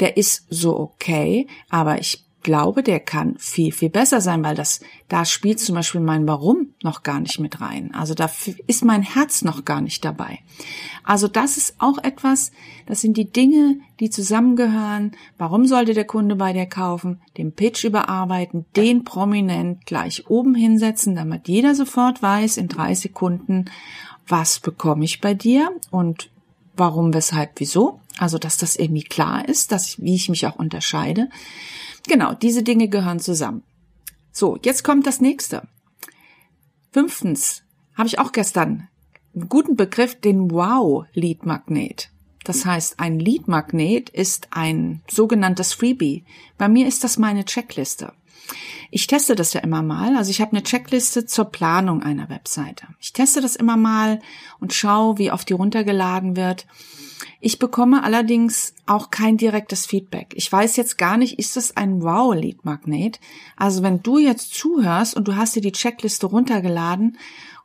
der 0.00 0.16
ist 0.16 0.46
so 0.48 0.78
okay, 0.78 1.46
aber 1.68 1.98
ich 1.98 2.24
glaube, 2.48 2.82
der 2.82 2.98
kann 2.98 3.36
viel, 3.36 3.72
viel 3.72 3.90
besser 3.90 4.22
sein, 4.22 4.42
weil 4.42 4.54
das, 4.54 4.80
da 5.08 5.26
spielt 5.26 5.60
zum 5.60 5.74
Beispiel 5.74 6.00
mein 6.00 6.26
Warum 6.26 6.68
noch 6.82 7.02
gar 7.02 7.20
nicht 7.20 7.38
mit 7.38 7.60
rein. 7.60 7.92
Also 7.94 8.14
da 8.14 8.30
ist 8.66 8.82
mein 8.86 9.02
Herz 9.02 9.42
noch 9.42 9.66
gar 9.66 9.82
nicht 9.82 10.02
dabei. 10.02 10.38
Also 11.04 11.28
das 11.28 11.58
ist 11.58 11.74
auch 11.78 11.98
etwas, 11.98 12.50
das 12.86 13.02
sind 13.02 13.18
die 13.18 13.30
Dinge, 13.30 13.80
die 14.00 14.08
zusammengehören. 14.08 15.12
Warum 15.36 15.66
sollte 15.66 15.92
der 15.92 16.06
Kunde 16.06 16.36
bei 16.36 16.54
dir 16.54 16.64
kaufen? 16.64 17.20
Den 17.36 17.52
Pitch 17.52 17.84
überarbeiten, 17.84 18.64
den 18.76 19.04
prominent 19.04 19.84
gleich 19.84 20.30
oben 20.30 20.54
hinsetzen, 20.54 21.14
damit 21.16 21.48
jeder 21.48 21.74
sofort 21.74 22.22
weiß 22.22 22.56
in 22.56 22.68
drei 22.68 22.94
Sekunden, 22.94 23.66
was 24.26 24.58
bekomme 24.58 25.04
ich 25.04 25.20
bei 25.20 25.34
dir 25.34 25.70
und 25.90 26.30
warum, 26.76 27.12
weshalb, 27.12 27.50
wieso. 27.56 28.00
Also, 28.16 28.38
dass 28.38 28.56
das 28.56 28.76
irgendwie 28.76 29.04
klar 29.04 29.46
ist, 29.46 29.70
dass, 29.70 30.00
wie 30.00 30.14
ich 30.14 30.30
mich 30.30 30.46
auch 30.46 30.56
unterscheide. 30.56 31.28
Genau, 32.08 32.34
diese 32.34 32.62
Dinge 32.62 32.88
gehören 32.88 33.20
zusammen. 33.20 33.62
So, 34.32 34.58
jetzt 34.62 34.82
kommt 34.82 35.06
das 35.06 35.20
nächste. 35.20 35.62
Fünftens 36.90 37.62
habe 37.94 38.08
ich 38.08 38.18
auch 38.18 38.32
gestern 38.32 38.88
einen 39.34 39.48
guten 39.48 39.76
Begriff, 39.76 40.18
den 40.18 40.50
Wow-Lead-Magnet. 40.50 42.10
Das 42.44 42.64
heißt, 42.64 42.98
ein 42.98 43.20
Lead-Magnet 43.20 44.08
ist 44.08 44.48
ein 44.52 45.02
sogenanntes 45.08 45.74
Freebie. 45.74 46.24
Bei 46.56 46.68
mir 46.68 46.88
ist 46.88 47.04
das 47.04 47.18
meine 47.18 47.44
Checkliste. 47.44 48.14
Ich 48.90 49.06
teste 49.06 49.34
das 49.34 49.52
ja 49.52 49.60
immer 49.60 49.82
mal. 49.82 50.16
Also 50.16 50.30
ich 50.30 50.40
habe 50.40 50.52
eine 50.52 50.62
Checkliste 50.62 51.26
zur 51.26 51.46
Planung 51.46 52.02
einer 52.02 52.30
Webseite. 52.30 52.86
Ich 53.00 53.12
teste 53.12 53.42
das 53.42 53.54
immer 53.54 53.76
mal 53.76 54.20
und 54.60 54.72
schaue, 54.72 55.18
wie 55.18 55.30
oft 55.30 55.46
die 55.48 55.54
runtergeladen 55.54 56.36
wird. 56.36 56.66
Ich 57.40 57.60
bekomme 57.60 58.02
allerdings 58.02 58.74
auch 58.86 59.10
kein 59.10 59.36
direktes 59.36 59.86
Feedback. 59.86 60.34
Ich 60.34 60.50
weiß 60.50 60.76
jetzt 60.76 60.98
gar 60.98 61.16
nicht, 61.16 61.38
ist 61.38 61.56
das 61.56 61.76
ein 61.76 62.02
Wow-Lead-Magnet? 62.02 63.20
Also 63.56 63.82
wenn 63.82 64.02
du 64.02 64.18
jetzt 64.18 64.54
zuhörst 64.54 65.14
und 65.16 65.28
du 65.28 65.36
hast 65.36 65.54
dir 65.54 65.62
die 65.62 65.72
Checkliste 65.72 66.26
runtergeladen 66.26 67.16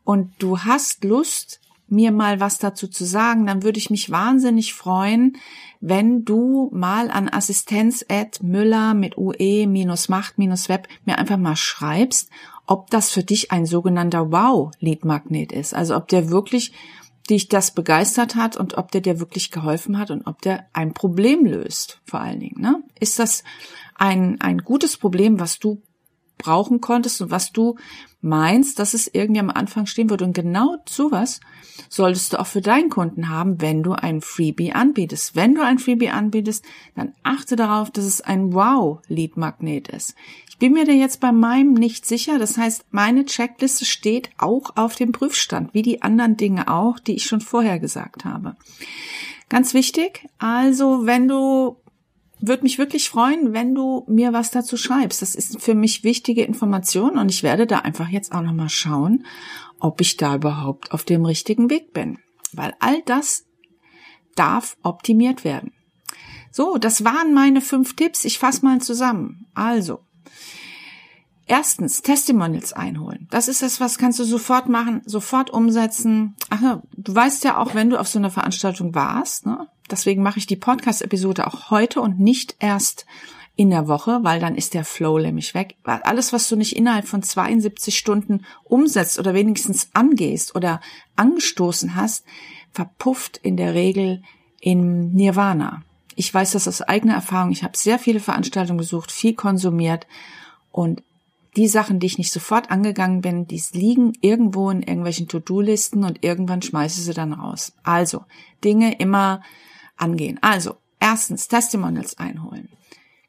und 0.03 0.31
du 0.37 0.59
hast 0.59 1.03
Lust, 1.03 1.59
mir 1.87 2.11
mal 2.11 2.39
was 2.39 2.57
dazu 2.57 2.87
zu 2.87 3.05
sagen, 3.05 3.45
dann 3.45 3.63
würde 3.63 3.77
ich 3.77 3.89
mich 3.89 4.09
wahnsinnig 4.09 4.73
freuen, 4.73 5.37
wenn 5.79 6.23
du 6.25 6.69
mal 6.73 7.11
an 7.11 7.29
Assistenz 7.29 8.05
at 8.09 8.41
Müller 8.41 8.93
mit 8.93 9.17
UE 9.17 9.67
minus 9.67 10.09
Macht 10.09 10.37
minus 10.37 10.69
Web 10.69 10.87
mir 11.05 11.17
einfach 11.17 11.37
mal 11.37 11.55
schreibst, 11.55 12.29
ob 12.65 12.89
das 12.89 13.11
für 13.11 13.23
dich 13.23 13.51
ein 13.51 13.65
sogenannter 13.65 14.31
Wow-Lead-Magnet 14.31 15.51
ist. 15.51 15.73
Also 15.73 15.95
ob 15.95 16.07
der 16.07 16.29
wirklich 16.29 16.71
dich 17.29 17.47
das 17.47 17.71
begeistert 17.71 18.35
hat 18.35 18.57
und 18.57 18.77
ob 18.77 18.91
der 18.91 19.01
dir 19.01 19.19
wirklich 19.19 19.51
geholfen 19.51 19.97
hat 19.97 20.11
und 20.11 20.27
ob 20.27 20.41
der 20.41 20.67
ein 20.73 20.93
Problem 20.93 21.45
löst, 21.45 22.01
vor 22.05 22.19
allen 22.19 22.39
Dingen. 22.39 22.61
Ne? 22.61 22.83
Ist 22.99 23.19
das 23.19 23.43
ein, 23.95 24.41
ein 24.41 24.59
gutes 24.59 24.97
Problem, 24.97 25.39
was 25.39 25.59
du 25.59 25.81
brauchen 26.37 26.81
konntest 26.81 27.21
und 27.21 27.31
was 27.31 27.51
du 27.51 27.75
meinst, 28.23 28.79
dass 28.79 28.93
es 28.93 29.09
irgendwie 29.11 29.41
am 29.41 29.49
Anfang 29.49 29.85
stehen 29.85 30.09
würde. 30.09 30.23
Und 30.23 30.33
genau 30.33 30.77
sowas 30.87 31.41
solltest 31.89 32.33
du 32.33 32.39
auch 32.39 32.47
für 32.47 32.61
deinen 32.61 32.89
Kunden 32.89 33.29
haben, 33.29 33.61
wenn 33.61 33.83
du 33.83 33.93
ein 33.93 34.21
Freebie 34.21 34.71
anbietest. 34.71 35.35
Wenn 35.35 35.55
du 35.55 35.61
ein 35.61 35.77
Freebie 35.77 36.09
anbietest, 36.09 36.63
dann 36.95 37.13
achte 37.23 37.55
darauf, 37.55 37.91
dass 37.91 38.05
es 38.05 38.21
ein 38.21 38.53
Wow-Lead-Magnet 38.53 39.89
ist. 39.89 40.15
Ich 40.49 40.57
bin 40.57 40.73
mir 40.73 40.85
da 40.85 40.93
jetzt 40.93 41.19
bei 41.19 41.31
meinem 41.31 41.73
nicht 41.73 42.05
sicher. 42.05 42.39
Das 42.39 42.57
heißt, 42.57 42.85
meine 42.91 43.25
Checkliste 43.25 43.85
steht 43.85 44.29
auch 44.37 44.77
auf 44.77 44.95
dem 44.95 45.11
Prüfstand, 45.11 45.73
wie 45.73 45.81
die 45.81 46.01
anderen 46.01 46.37
Dinge 46.37 46.69
auch, 46.69 46.99
die 46.99 47.15
ich 47.15 47.25
schon 47.25 47.41
vorher 47.41 47.79
gesagt 47.79 48.23
habe. 48.23 48.55
Ganz 49.49 49.73
wichtig, 49.73 50.27
also 50.39 51.05
wenn 51.05 51.27
du 51.27 51.75
würde 52.47 52.63
mich 52.63 52.77
wirklich 52.77 53.09
freuen, 53.09 53.53
wenn 53.53 53.73
du 53.73 54.05
mir 54.07 54.33
was 54.33 54.51
dazu 54.51 54.77
schreibst. 54.77 55.21
Das 55.21 55.35
ist 55.35 55.61
für 55.61 55.75
mich 55.75 56.03
wichtige 56.03 56.43
Information 56.43 57.17
und 57.17 57.29
ich 57.29 57.43
werde 57.43 57.67
da 57.67 57.79
einfach 57.79 58.09
jetzt 58.09 58.33
auch 58.33 58.41
nochmal 58.41 58.69
schauen, 58.69 59.25
ob 59.79 60.01
ich 60.01 60.17
da 60.17 60.35
überhaupt 60.35 60.91
auf 60.91 61.03
dem 61.03 61.25
richtigen 61.25 61.69
Weg 61.69 61.93
bin. 61.93 62.19
Weil 62.51 62.73
all 62.79 63.01
das 63.05 63.45
darf 64.35 64.77
optimiert 64.83 65.43
werden. 65.43 65.71
So, 66.51 66.77
das 66.77 67.03
waren 67.03 67.33
meine 67.33 67.61
fünf 67.61 67.95
Tipps. 67.95 68.25
Ich 68.25 68.37
fasse 68.37 68.63
mal 68.63 68.79
zusammen. 68.81 69.47
Also, 69.53 70.01
Erstens, 71.45 72.01
Testimonials 72.01 72.71
einholen. 72.71 73.27
Das 73.29 73.49
ist 73.49 73.61
das, 73.61 73.81
was 73.81 73.97
kannst 73.97 74.17
du 74.17 74.23
sofort 74.23 74.69
machen, 74.69 75.01
sofort 75.05 75.49
umsetzen. 75.49 76.35
Ach, 76.49 76.79
du 76.95 77.13
weißt 77.13 77.43
ja 77.43 77.57
auch, 77.57 77.75
wenn 77.75 77.89
du 77.89 77.99
auf 77.99 78.07
so 78.07 78.17
einer 78.17 78.31
Veranstaltung 78.31 78.95
warst, 78.95 79.45
ne? 79.45 79.67
Deswegen 79.89 80.23
mache 80.23 80.39
ich 80.39 80.47
die 80.47 80.55
Podcast-Episode 80.55 81.47
auch 81.47 81.69
heute 81.69 82.01
und 82.01 82.19
nicht 82.19 82.55
erst 82.59 83.05
in 83.55 83.69
der 83.69 83.87
Woche, 83.87 84.19
weil 84.23 84.39
dann 84.39 84.55
ist 84.55 84.73
der 84.73 84.83
Flow 84.83 85.19
nämlich 85.19 85.53
weg. 85.53 85.75
Alles, 85.83 86.33
was 86.33 86.47
du 86.49 86.55
nicht 86.55 86.75
innerhalb 86.75 87.07
von 87.07 87.21
72 87.21 87.97
Stunden 87.97 88.45
umsetzt 88.63 89.19
oder 89.19 89.33
wenigstens 89.33 89.89
angehst 89.93 90.55
oder 90.55 90.81
angestoßen 91.15 91.95
hast, 91.95 92.25
verpufft 92.71 93.37
in 93.37 93.55
der 93.55 93.75
Regel 93.75 94.23
in 94.59 95.13
Nirvana. 95.13 95.83
Ich 96.15 96.33
weiß 96.33 96.51
das 96.51 96.67
aus 96.67 96.81
eigener 96.81 97.13
Erfahrung. 97.13 97.51
Ich 97.51 97.63
habe 97.63 97.77
sehr 97.77 97.99
viele 97.99 98.19
Veranstaltungen 98.19 98.77
besucht, 98.77 99.11
viel 99.11 99.35
konsumiert 99.35 100.07
und 100.71 101.03
die 101.55 101.67
Sachen, 101.67 101.99
die 101.99 102.07
ich 102.07 102.17
nicht 102.17 102.31
sofort 102.31 102.71
angegangen 102.71 103.21
bin, 103.21 103.45
die 103.45 103.61
liegen 103.73 104.13
irgendwo 104.21 104.71
in 104.71 104.81
irgendwelchen 104.81 105.27
To-Do-Listen 105.27 106.03
und 106.03 106.23
irgendwann 106.23 106.63
schmeiße 106.63 107.01
sie 107.01 107.13
dann 107.13 107.33
raus. 107.33 107.73
Also, 107.83 108.23
Dinge 108.63 108.95
immer 108.95 109.43
angehen. 109.97 110.39
Also, 110.41 110.77
erstens, 110.99 111.47
Testimonials 111.47 112.17
einholen. 112.17 112.69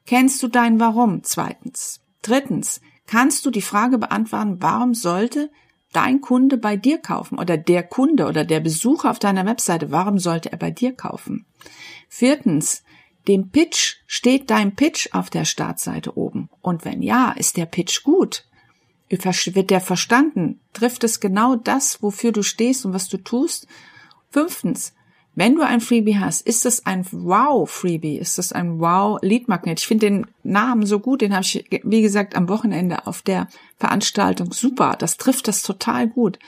Kennst 0.05 0.41
du 0.43 0.47
dein 0.47 0.79
Warum? 0.79 1.23
Zweitens. 1.23 2.01
Drittens, 2.21 2.81
kannst 3.07 3.45
du 3.45 3.51
die 3.51 3.61
Frage 3.61 3.97
beantworten, 3.97 4.57
warum 4.61 4.93
sollte 4.93 5.49
dein 5.91 6.21
Kunde 6.21 6.57
bei 6.57 6.75
dir 6.75 6.97
kaufen 6.97 7.39
oder 7.39 7.57
der 7.57 7.83
Kunde 7.83 8.25
oder 8.27 8.43
der 8.43 8.59
Besucher 8.59 9.11
auf 9.11 9.19
deiner 9.19 9.45
Webseite, 9.45 9.91
warum 9.91 10.19
sollte 10.19 10.51
er 10.51 10.57
bei 10.57 10.71
dir 10.71 10.91
kaufen? 10.93 11.45
Viertens, 12.09 12.83
dem 13.27 13.49
Pitch 13.49 13.97
steht 14.05 14.49
dein 14.49 14.75
Pitch 14.75 15.09
auf 15.13 15.29
der 15.29 15.45
Startseite 15.45 16.17
oben. 16.17 16.49
Und 16.61 16.85
wenn 16.85 17.01
ja, 17.01 17.31
ist 17.31 17.57
der 17.57 17.65
Pitch 17.65 18.03
gut? 18.03 18.45
Wird 19.09 19.69
der 19.69 19.81
verstanden? 19.81 20.59
Trifft 20.73 21.03
es 21.03 21.19
genau 21.19 21.55
das, 21.55 22.01
wofür 22.01 22.31
du 22.31 22.43
stehst 22.43 22.85
und 22.85 22.93
was 22.93 23.07
du 23.07 23.17
tust? 23.17 23.67
Fünftens, 24.31 24.93
wenn 25.35 25.55
du 25.55 25.61
ein 25.61 25.81
Freebie 25.81 26.17
hast, 26.17 26.47
ist 26.47 26.65
es 26.65 26.85
ein 26.85 27.05
Wow-Freebie? 27.11 28.17
Ist 28.17 28.39
es 28.39 28.53
ein 28.53 28.79
Wow-Lead-Magnet? 28.79 29.79
Ich 29.81 29.87
finde 29.87 30.07
den 30.07 30.27
Namen 30.43 30.85
so 30.85 30.99
gut, 30.99 31.21
den 31.21 31.33
habe 31.33 31.43
ich, 31.43 31.65
wie 31.83 32.01
gesagt, 32.01 32.35
am 32.35 32.47
Wochenende 32.47 33.05
auf 33.05 33.21
der 33.21 33.47
Veranstaltung 33.77 34.53
super. 34.53 34.95
Das 34.97 35.17
trifft 35.17 35.49
das 35.49 35.61
total 35.61 36.07
gut. 36.07 36.39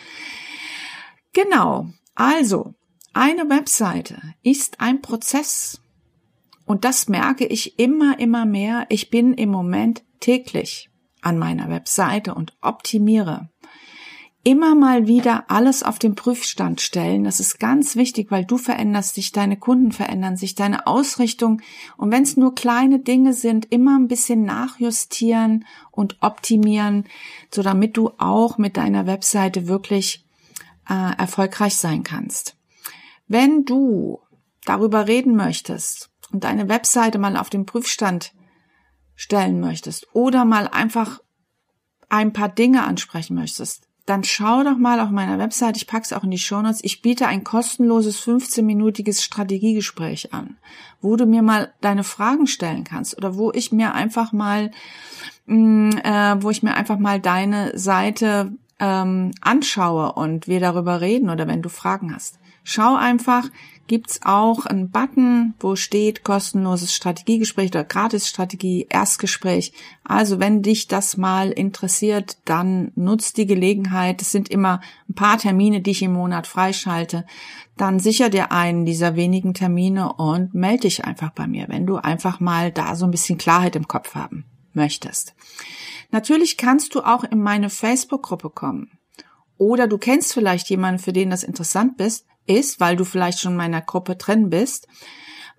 Genau. 1.34 1.89
Also, 2.15 2.74
eine 3.13 3.50
Webseite 3.50 4.22
ist 4.41 4.79
ein 4.79 5.01
Prozess. 5.01 5.82
Und 6.65 6.86
das 6.86 7.10
merke 7.10 7.46
ich 7.46 7.77
immer, 7.79 8.20
immer 8.20 8.46
mehr. 8.46 8.86
Ich 8.89 9.10
bin 9.10 9.34
im 9.34 9.50
Moment 9.50 10.03
täglich 10.20 10.89
an 11.22 11.38
meiner 11.38 11.70
Webseite 11.70 12.36
und 12.36 12.56
optimiere. 12.62 13.50
Immer 14.48 14.75
mal 14.75 15.08
wieder 15.08 15.51
alles 15.51 15.84
auf 15.84 16.00
den 16.00 16.16
Prüfstand 16.16 16.80
stellen. 16.80 17.25
Das 17.25 17.42
ist 17.42 17.60
ganz 17.60 17.98
wichtig, 17.98 18.32
weil 18.32 18.46
du 18.46 18.58
veränderst 18.58 19.18
dich, 19.18 19.34
deine 19.34 19.58
Kunden 19.58 19.92
verändern 19.92 20.38
sich, 20.38 20.56
deine 20.56 20.88
Ausrichtung. 20.88 21.62
Und 21.98 22.13
wenn 22.13 22.24
es 22.24 22.38
nur 22.38 22.56
kleine 22.56 23.00
Dinge 23.00 23.34
sind, 23.34 23.70
immer 23.74 24.00
ein 24.00 24.08
bisschen 24.08 24.44
nachjustieren 24.44 25.66
und 25.92 26.16
optimieren, 26.22 27.04
so 27.54 27.62
damit 27.62 27.98
du 27.98 28.12
auch 28.20 28.58
mit 28.58 28.77
deiner 28.77 29.06
Webseite 29.06 29.68
wirklich 29.68 30.25
äh, 30.88 31.18
erfolgreich 31.18 31.75
sein 31.75 32.04
kannst. 32.04 32.56
Wenn 33.27 33.66
du 33.66 34.22
darüber 34.63 35.10
reden 35.10 35.36
möchtest, 35.36 36.10
und 36.32 36.46
deine 36.46 36.70
Webseite 36.70 37.20
mal 37.20 37.36
auf 37.36 37.50
den 37.50 37.66
Prüfstand 37.66 38.34
stellen 39.13 39.60
möchtest 39.60 40.08
oder 40.13 40.46
mal 40.46 40.70
einfach 40.70 41.20
ein 42.08 42.32
paar 42.32 42.50
Dinge 42.50 42.84
ansprechen 42.84 43.36
möchtest, 43.36 43.87
dann 44.07 44.23
schau 44.23 44.63
doch 44.63 44.77
mal 44.77 45.01
auf 45.01 45.09
meiner 45.09 45.37
Website, 45.37 45.75
ich 45.75 45.85
pack's 45.85 46.13
auch 46.13 46.23
in 46.23 46.31
die 46.31 46.37
Shownotes, 46.37 46.79
ich 46.81 47.01
biete 47.01 47.27
ein 47.27 47.43
kostenloses 47.43 48.17
15-minütiges 48.21 49.21
Strategiegespräch 49.21 50.33
an, 50.33 50.55
wo 51.01 51.17
du 51.17 51.25
mir 51.25 51.41
mal 51.41 51.73
deine 51.81 52.05
Fragen 52.05 52.47
stellen 52.47 52.85
kannst 52.85 53.17
oder 53.17 53.35
wo 53.35 53.51
ich 53.51 53.73
mir 53.73 53.93
einfach 53.93 54.31
mal, 54.31 54.71
mh, 55.45 55.57
mm, 55.57 55.97
äh, 56.03 56.41
wo 56.41 56.49
ich 56.49 56.63
mir 56.63 56.75
einfach 56.75 56.97
mal 56.97 57.19
deine 57.19 57.77
Seite 57.77 58.53
ähm, 58.79 59.31
anschaue 59.41 60.13
und 60.13 60.47
wir 60.47 60.61
darüber 60.61 61.01
reden 61.01 61.29
oder 61.29 61.45
wenn 61.45 61.61
du 61.61 61.67
Fragen 61.67 62.15
hast. 62.15 62.39
Schau 62.69 62.97
einfach, 62.97 63.47
gibt's 63.88 64.19
auch 64.24 64.65
einen 64.65 64.91
Button, 64.91 65.53
wo 65.62 65.77
steht 65.77 66.25
kostenloses 66.25 66.93
Strategiegespräch 66.93 67.69
oder 67.69 67.86
Gratis-Strategie, 67.86 68.88
Erstgespräch. 68.89 69.71
Also 70.03 70.41
wenn 70.41 70.63
dich 70.63 70.89
das 70.89 71.15
mal 71.15 71.51
interessiert, 71.51 72.39
dann 72.43 72.91
nutzt 72.95 73.38
die 73.38 73.45
Gelegenheit. 73.45 74.21
Es 74.21 74.31
sind 74.31 74.50
immer 74.50 74.81
ein 75.07 75.13
paar 75.15 75.38
Termine, 75.38 75.79
die 75.79 75.91
ich 75.91 76.01
im 76.01 76.12
Monat 76.12 76.45
freischalte. 76.45 77.25
Dann 77.77 78.01
sicher 78.01 78.29
dir 78.29 78.51
einen 78.51 78.83
dieser 78.83 79.15
wenigen 79.15 79.53
Termine 79.53 80.12
und 80.12 80.53
melde 80.53 80.81
dich 80.81 81.05
einfach 81.05 81.31
bei 81.31 81.47
mir, 81.47 81.69
wenn 81.69 81.88
du 81.88 81.95
einfach 81.95 82.41
mal 82.41 82.74
da 82.74 82.97
so 82.97 83.05
ein 83.05 83.12
bisschen 83.12 83.38
Klarheit 83.38 83.77
im 83.77 83.88
Kopf 83.88 84.13
haben 84.13 84.43
möchtest. 84.74 85.36
Natürlich 86.12 86.57
kannst 86.57 86.95
du 86.95 87.00
auch 87.00 87.24
in 87.24 87.41
meine 87.41 87.69
Facebook-Gruppe 87.69 88.50
kommen. 88.50 88.91
Oder 89.57 89.88
du 89.88 89.97
kennst 89.97 90.33
vielleicht 90.33 90.69
jemanden, 90.69 91.00
für 91.00 91.13
den 91.13 91.29
das 91.29 91.43
interessant 91.43 91.95
bist, 91.95 92.25
ist, 92.48 92.80
weil 92.80 92.96
du 92.96 93.06
vielleicht 93.06 93.39
schon 93.39 93.54
in 93.54 93.58
meiner 93.58 93.82
Gruppe 93.82 94.16
drin 94.16 94.50
bist. 94.50 94.88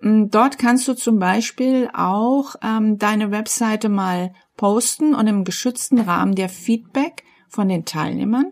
Mm, 0.01 0.25
dort 0.29 0.57
kannst 0.57 0.87
du 0.87 0.93
zum 0.93 1.19
Beispiel 1.19 1.89
auch 1.93 2.55
ähm, 2.63 2.97
deine 2.97 3.31
Webseite 3.31 3.89
mal 3.89 4.33
posten 4.57 5.15
und 5.15 5.27
im 5.27 5.43
geschützten 5.43 5.99
Rahmen 5.99 6.35
der 6.35 6.49
Feedback 6.49 7.23
von 7.47 7.69
den 7.69 7.85
Teilnehmern 7.85 8.51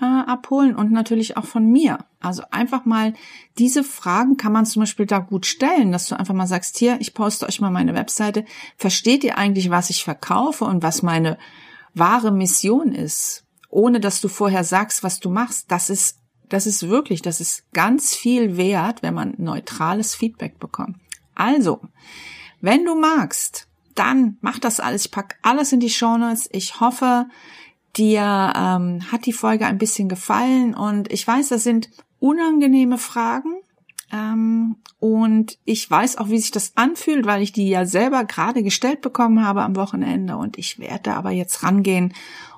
äh, 0.00 0.04
abholen 0.04 0.74
und 0.74 0.92
natürlich 0.92 1.36
auch 1.36 1.44
von 1.44 1.70
mir. 1.70 1.98
Also 2.20 2.42
einfach 2.50 2.84
mal 2.84 3.14
diese 3.58 3.84
Fragen 3.84 4.36
kann 4.36 4.52
man 4.52 4.66
zum 4.66 4.80
Beispiel 4.80 5.06
da 5.06 5.18
gut 5.18 5.46
stellen, 5.46 5.92
dass 5.92 6.06
du 6.06 6.18
einfach 6.18 6.34
mal 6.34 6.46
sagst, 6.46 6.78
hier, 6.78 7.00
ich 7.00 7.14
poste 7.14 7.46
euch 7.46 7.60
mal 7.60 7.70
meine 7.70 7.94
Webseite. 7.94 8.44
Versteht 8.76 9.24
ihr 9.24 9.38
eigentlich, 9.38 9.70
was 9.70 9.90
ich 9.90 10.04
verkaufe 10.04 10.64
und 10.64 10.82
was 10.82 11.02
meine 11.02 11.38
wahre 11.94 12.32
Mission 12.32 12.92
ist? 12.92 13.44
Ohne 13.68 14.00
dass 14.00 14.20
du 14.20 14.28
vorher 14.28 14.64
sagst, 14.64 15.02
was 15.02 15.18
du 15.18 15.30
machst. 15.30 15.70
Das 15.70 15.90
ist 15.90 16.18
das 16.52 16.66
ist 16.66 16.88
wirklich, 16.88 17.22
das 17.22 17.40
ist 17.40 17.70
ganz 17.72 18.14
viel 18.14 18.56
wert, 18.56 19.02
wenn 19.02 19.14
man 19.14 19.34
neutrales 19.38 20.14
Feedback 20.14 20.58
bekommt. 20.58 20.96
Also, 21.34 21.80
wenn 22.60 22.84
du 22.84 22.94
magst, 22.94 23.68
dann 23.94 24.36
mach 24.40 24.58
das 24.58 24.80
alles. 24.80 25.06
Ich 25.06 25.10
pack 25.10 25.38
alles 25.42 25.72
in 25.72 25.80
die 25.80 25.90
Shownotes. 25.90 26.48
Ich 26.52 26.80
hoffe, 26.80 27.26
dir 27.96 28.52
ähm, 28.54 29.10
hat 29.10 29.26
die 29.26 29.32
Folge 29.32 29.66
ein 29.66 29.78
bisschen 29.78 30.08
gefallen 30.08 30.74
und 30.74 31.10
ich 31.12 31.26
weiß, 31.26 31.48
das 31.48 31.64
sind 31.64 31.90
unangenehme 32.20 32.98
Fragen. 32.98 33.54
Ähm, 34.12 34.76
und 34.98 35.58
ich 35.64 35.90
weiß 35.90 36.18
auch, 36.18 36.28
wie 36.28 36.38
sich 36.38 36.50
das 36.50 36.76
anfühlt, 36.76 37.26
weil 37.26 37.42
ich 37.42 37.52
die 37.52 37.68
ja 37.68 37.86
selber 37.86 38.24
gerade 38.24 38.62
gestellt 38.62 39.00
bekommen 39.00 39.44
habe 39.44 39.62
am 39.62 39.74
Wochenende. 39.74 40.36
Und 40.36 40.58
ich 40.58 40.78
werde 40.78 41.14
aber 41.14 41.30
jetzt 41.30 41.62
rangehen 41.62 42.12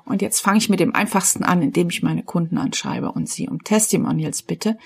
und 0.04 0.20
jetzt 0.20 0.40
fange 0.40 0.58
ich 0.58 0.68
mit 0.68 0.80
dem 0.80 0.94
einfachsten 0.94 1.44
an, 1.44 1.62
indem 1.62 1.88
ich 1.88 2.02
meine 2.02 2.22
Kunden 2.22 2.58
anschreibe 2.58 3.12
und 3.12 3.28
sie 3.28 3.48
um 3.48 3.64
Testimonials 3.64 4.42
bitte, 4.42 4.76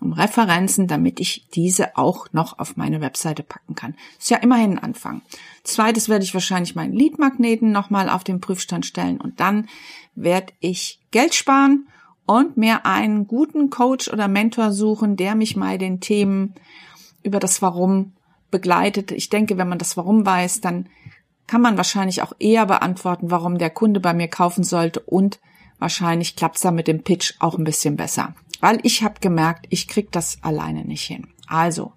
um 0.00 0.12
Referenzen, 0.12 0.86
damit 0.86 1.18
ich 1.18 1.46
diese 1.54 1.96
auch 1.96 2.28
noch 2.32 2.58
auf 2.60 2.76
meine 2.76 3.00
Webseite 3.00 3.42
packen 3.42 3.74
kann. 3.74 3.96
Ist 4.18 4.30
ja 4.30 4.36
immerhin 4.36 4.72
ein 4.72 4.78
Anfang. 4.78 5.22
Zweites 5.64 6.08
werde 6.08 6.24
ich 6.24 6.34
wahrscheinlich 6.34 6.76
meinen 6.76 6.92
Leadmagneten 6.92 7.72
nochmal 7.72 8.08
auf 8.08 8.22
den 8.22 8.40
Prüfstand 8.40 8.86
stellen 8.86 9.20
und 9.20 9.40
dann 9.40 9.66
werde 10.14 10.52
ich 10.60 11.00
Geld 11.10 11.34
sparen 11.34 11.88
und 12.28 12.58
mir 12.58 12.84
einen 12.84 13.26
guten 13.26 13.70
Coach 13.70 14.08
oder 14.12 14.28
Mentor 14.28 14.72
suchen, 14.72 15.16
der 15.16 15.34
mich 15.34 15.56
mal 15.56 15.78
den 15.78 16.00
Themen 16.00 16.54
über 17.22 17.38
das 17.40 17.62
Warum 17.62 18.12
begleitet. 18.50 19.12
Ich 19.12 19.30
denke, 19.30 19.56
wenn 19.56 19.68
man 19.68 19.78
das 19.78 19.96
Warum 19.96 20.26
weiß, 20.26 20.60
dann 20.60 20.90
kann 21.46 21.62
man 21.62 21.78
wahrscheinlich 21.78 22.20
auch 22.20 22.34
eher 22.38 22.66
beantworten, 22.66 23.30
warum 23.30 23.56
der 23.56 23.70
Kunde 23.70 23.98
bei 24.00 24.12
mir 24.12 24.28
kaufen 24.28 24.62
sollte 24.62 25.00
und 25.00 25.40
wahrscheinlich 25.78 26.36
klappt's 26.36 26.60
da 26.60 26.70
mit 26.70 26.86
dem 26.86 27.02
Pitch 27.02 27.32
auch 27.38 27.56
ein 27.56 27.64
bisschen 27.64 27.96
besser. 27.96 28.34
Weil 28.60 28.78
ich 28.82 29.02
habe 29.02 29.20
gemerkt, 29.20 29.64
ich 29.70 29.88
krieg 29.88 30.12
das 30.12 30.36
alleine 30.42 30.84
nicht 30.84 31.04
hin. 31.04 31.28
Also, 31.46 31.92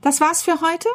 das 0.00 0.22
war's 0.22 0.40
für 0.40 0.62
heute. 0.62 0.88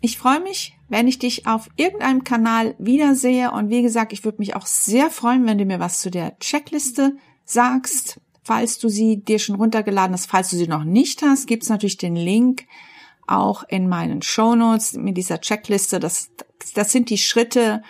Ich 0.00 0.18
freue 0.18 0.40
mich, 0.40 0.76
wenn 0.88 1.06
ich 1.06 1.20
dich 1.20 1.46
auf 1.46 1.68
irgendeinem 1.76 2.24
Kanal 2.24 2.74
wiedersehe 2.80 3.52
und 3.52 3.70
wie 3.70 3.82
gesagt, 3.82 4.12
ich 4.12 4.24
würde 4.24 4.38
mich 4.38 4.56
auch 4.56 4.66
sehr 4.66 5.10
freuen, 5.10 5.46
wenn 5.46 5.58
du 5.58 5.64
mir 5.64 5.78
was 5.78 6.00
zu 6.00 6.10
der 6.10 6.36
Checkliste 6.40 7.16
sagst. 7.48 8.20
Falls 8.42 8.78
du 8.78 8.88
sie 8.88 9.18
dir 9.18 9.38
schon 9.38 9.56
runtergeladen 9.56 10.14
hast, 10.14 10.30
falls 10.30 10.48
du 10.50 10.56
sie 10.56 10.68
noch 10.68 10.84
nicht 10.84 11.20
hast, 11.22 11.46
gibt's 11.46 11.68
natürlich 11.68 11.98
den 11.98 12.16
Link 12.16 12.66
auch 13.26 13.62
in 13.68 13.88
meinen 13.88 14.22
Shownotes 14.22 14.94
mit 14.94 15.16
dieser 15.16 15.40
Checkliste. 15.40 16.00
Das, 16.00 16.30
das 16.74 16.92
sind 16.92 17.10
die 17.10 17.18
Schritte, 17.18 17.82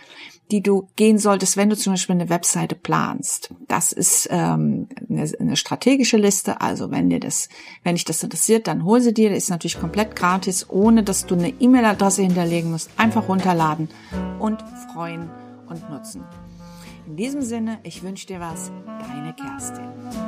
die 0.51 0.63
du 0.63 0.89
gehen 0.97 1.19
solltest, 1.19 1.57
wenn 1.57 1.71
du 1.71 1.77
zum 1.77 1.93
Beispiel 1.93 2.15
eine 2.15 2.29
Webseite 2.29 2.75
planst. 2.75 3.51
Das 3.69 3.93
ist 3.93 4.29
ähm, 4.31 4.89
eine, 5.09 5.31
eine 5.39 5.57
strategische 5.57 6.17
Liste. 6.17 6.61
Also 6.61 6.91
wenn 6.91 7.11
dir 7.11 7.21
das, 7.21 7.49
wenn 7.85 7.95
dich 7.95 8.05
das 8.05 8.23
interessiert, 8.23 8.67
dann 8.67 8.85
hol 8.85 9.01
sie 9.01 9.13
dir. 9.13 9.29
Das 9.29 9.39
ist 9.39 9.51
natürlich 9.51 9.79
komplett 9.79 10.17
gratis, 10.17 10.69
ohne 10.69 11.03
dass 11.03 11.27
du 11.27 11.35
eine 11.35 11.51
E-Mail-Adresse 11.51 12.23
hinterlegen 12.23 12.71
musst. 12.71 12.91
Einfach 12.97 13.29
runterladen 13.29 13.89
und 14.39 14.63
freuen 14.93 15.31
und 15.69 15.89
nutzen. 15.91 16.25
In 17.09 17.17
diesem 17.17 17.41
Sinne, 17.41 17.79
ich 17.85 18.03
wünsche 18.03 18.27
dir 18.27 18.39
was, 18.39 18.71
deine 18.85 19.33
Kerstin. 19.33 20.28